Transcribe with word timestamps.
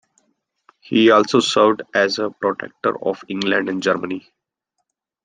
He 0.79 1.11
also 1.11 1.41
served 1.41 1.83
as 1.93 2.15
the 2.15 2.31
protector 2.31 2.97
of 3.05 3.21
England 3.29 3.69
and 3.69 3.83
Germany. 3.83 4.27